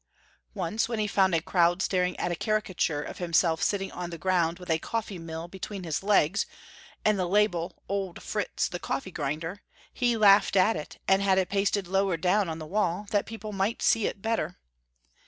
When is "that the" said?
13.11-13.29